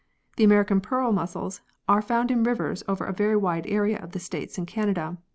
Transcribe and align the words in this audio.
The 0.37 0.43
American 0.43 0.81
pearl 0.81 1.11
mussels 1.11 1.61
are 1.87 2.01
found 2.01 2.31
in 2.31 2.43
rivers 2.43 2.81
over 2.87 3.05
a 3.05 3.13
very 3.13 3.35
wide 3.37 3.67
area 3.67 3.99
of 3.99 4.13
the 4.13 4.19
States 4.19 4.57
and 4.57 4.65
Canada. 4.65 5.19